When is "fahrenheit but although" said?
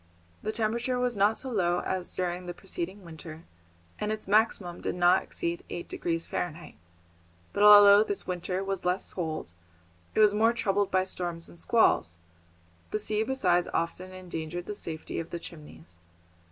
6.25-8.03